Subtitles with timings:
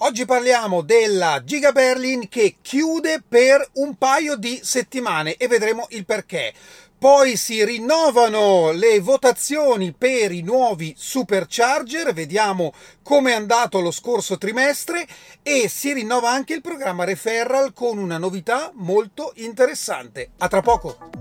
[0.00, 6.04] Oggi parliamo della Giga Berlin che chiude per un paio di settimane e vedremo il
[6.04, 6.52] perché.
[6.98, 14.36] Poi si rinnovano le votazioni per i nuovi supercharger, vediamo come è andato lo scorso
[14.36, 15.06] trimestre
[15.42, 20.32] e si rinnova anche il programma Referral con una novità molto interessante.
[20.38, 21.15] A tra poco!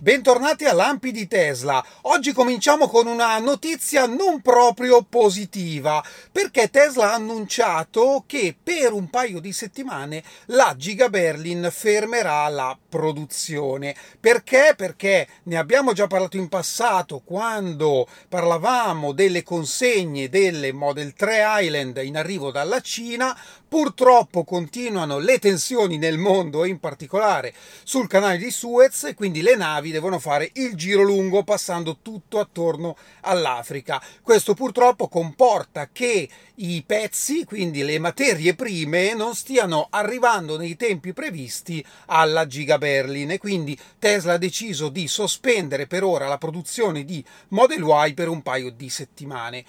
[0.00, 1.84] Bentornati a Lampi di Tesla.
[2.02, 9.10] Oggi cominciamo con una notizia non proprio positiva, perché Tesla ha annunciato che per un
[9.10, 13.96] paio di settimane la Giga Berlin fermerà la produzione.
[14.20, 14.74] Perché?
[14.76, 22.00] Perché ne abbiamo già parlato in passato quando parlavamo delle consegne delle Model 3 Island
[22.04, 23.36] in arrivo dalla Cina.
[23.68, 29.56] Purtroppo continuano le tensioni nel mondo e in particolare sul canale di Suez quindi le
[29.56, 34.02] navi devono fare il giro lungo passando tutto attorno all'Africa.
[34.22, 41.12] Questo purtroppo comporta che i pezzi, quindi le materie prime, non stiano arrivando nei tempi
[41.12, 47.04] previsti alla Giga Berlin e quindi Tesla ha deciso di sospendere per ora la produzione
[47.04, 49.64] di Model Y per un paio di settimane.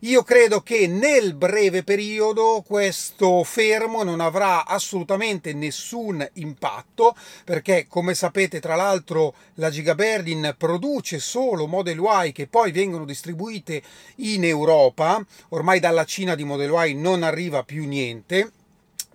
[0.00, 8.12] Io credo che nel breve periodo questo fermo non avrà assolutamente nessun impatto perché come
[8.12, 9.34] sapete tra l'altro
[9.64, 13.82] la Giga Berlin produce solo Model Y che poi vengono distribuite
[14.16, 18.52] in Europa, ormai dalla Cina di Model Y non arriva più niente.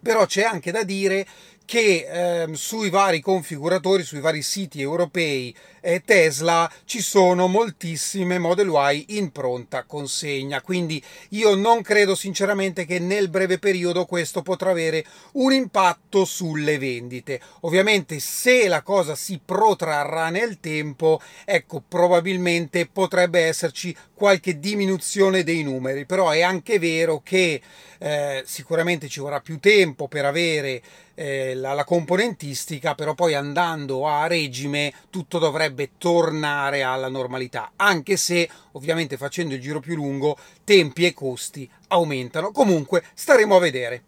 [0.01, 1.27] Però c'è anche da dire
[1.69, 8.71] che eh, sui vari configuratori, sui vari siti europei eh, Tesla ci sono moltissime Model
[8.91, 10.61] Y in pronta consegna.
[10.61, 16.79] Quindi io non credo sinceramente che nel breve periodo questo potrà avere un impatto sulle
[16.79, 17.39] vendite.
[17.59, 25.61] Ovviamente se la cosa si protrarrà nel tempo, ecco, probabilmente potrebbe esserci qualche diminuzione dei
[25.61, 27.61] numeri, però è anche vero che
[27.99, 30.81] eh, sicuramente ci vorrà più tempo per avere
[31.19, 38.15] eh, la, la, componentistica, però poi andando a regime tutto dovrebbe tornare alla normalità, anche
[38.15, 42.51] se ovviamente facendo il giro più lungo tempi e costi aumentano.
[42.51, 44.03] Comunque staremo a vedere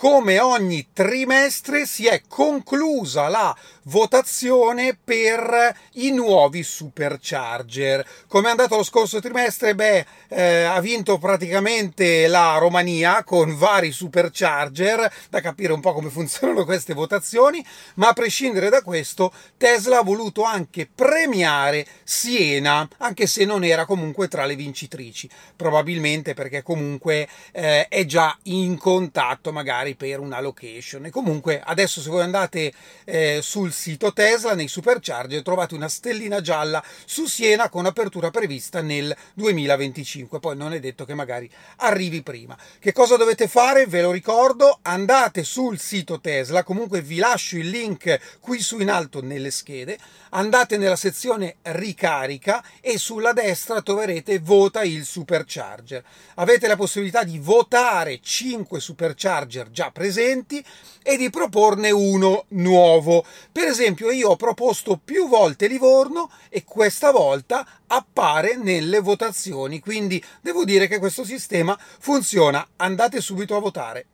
[0.00, 8.06] come ogni trimestre si è conclusa la votazione per i nuovi supercharger.
[8.26, 9.74] Come è andato lo scorso trimestre?
[9.74, 16.08] Beh, eh, ha vinto praticamente la Romania con vari supercharger, da capire un po' come
[16.08, 17.62] funzionano queste votazioni,
[17.96, 23.84] ma a prescindere da questo, Tesla ha voluto anche premiare Siena, anche se non era
[23.84, 30.20] comunque tra le vincitrici, probabilmente perché comunque eh, è già in contatto magari magari per
[30.20, 31.06] una location.
[31.06, 32.72] E comunque adesso se voi andate
[33.04, 38.80] eh, sul sito Tesla, nei supercharger, trovate una stellina gialla su Siena con apertura prevista
[38.80, 40.38] nel 2025.
[40.40, 42.56] Poi non è detto che magari arrivi prima.
[42.78, 43.86] Che cosa dovete fare?
[43.86, 48.90] Ve lo ricordo, andate sul sito Tesla, comunque vi lascio il link qui su in
[48.90, 49.98] alto nelle schede,
[50.30, 56.02] andate nella sezione ricarica e sulla destra troverete vota il supercharger.
[56.36, 60.62] Avete la possibilità di votare 5 supercharger già presenti
[61.02, 63.24] e di proporne uno nuovo.
[63.50, 70.22] Per esempio, io ho proposto più volte Livorno e questa volta appare nelle votazioni, quindi
[70.42, 72.66] devo dire che questo sistema funziona.
[72.76, 74.06] Andate subito a votare.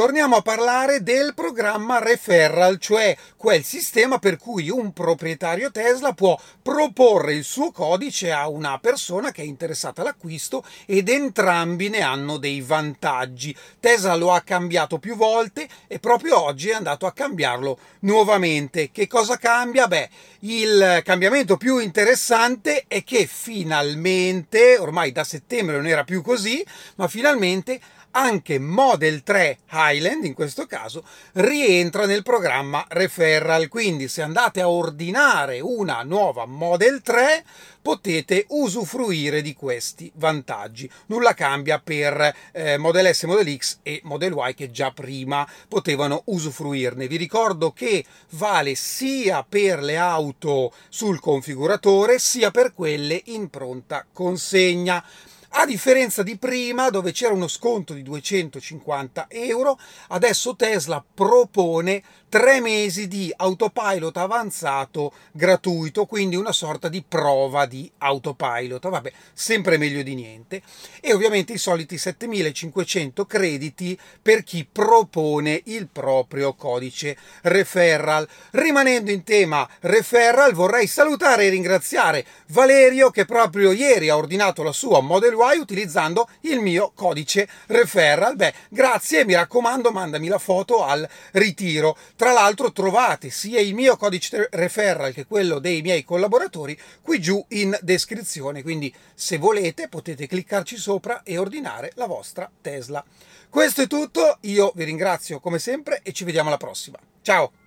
[0.00, 6.40] Torniamo a parlare del programma referral, cioè quel sistema per cui un proprietario Tesla può
[6.62, 12.38] proporre il suo codice a una persona che è interessata all'acquisto ed entrambi ne hanno
[12.38, 13.54] dei vantaggi.
[13.78, 18.90] Tesla lo ha cambiato più volte e proprio oggi è andato a cambiarlo nuovamente.
[18.90, 19.86] Che cosa cambia?
[19.86, 20.08] Beh,
[20.40, 27.06] il cambiamento più interessante è che finalmente, ormai da settembre non era più così, ma
[27.06, 27.78] finalmente
[28.12, 33.68] anche Model 3 Highland, in questo caso, rientra nel programma Referral.
[33.68, 37.44] Quindi se andate a ordinare una nuova Model 3
[37.82, 40.90] potete usufruire di questi vantaggi.
[41.06, 46.22] Nulla cambia per eh, Model S, Model X e Model Y che già prima potevano
[46.26, 47.08] usufruirne.
[47.08, 54.04] Vi ricordo che vale sia per le auto sul configuratore sia per quelle in pronta
[54.12, 55.02] consegna.
[55.52, 62.60] A differenza di prima, dove c'era uno sconto di 250 euro, adesso Tesla propone tre
[62.60, 68.88] mesi di autopilot avanzato gratuito, quindi una sorta di prova di autopilot.
[68.88, 70.62] Vabbè, sempre meglio di niente.
[71.00, 78.26] E ovviamente i soliti 7500 crediti per chi propone il proprio codice referral.
[78.52, 84.72] Rimanendo in tema referral, vorrei salutare e ringraziare Valerio che proprio ieri ha ordinato la
[84.72, 88.36] sua Model Y utilizzando il mio codice referral.
[88.36, 91.96] Beh, grazie, mi raccomando, mandami la foto al ritiro.
[92.16, 97.42] Tra l'altro trovate sia il mio codice referral che quello dei miei collaboratori qui giù
[97.48, 103.04] in descrizione, quindi se volete potete cliccarci sopra e ordinare la vostra Tesla.
[103.48, 106.98] Questo è tutto, io vi ringrazio come sempre e ci vediamo alla prossima.
[107.22, 107.59] Ciao!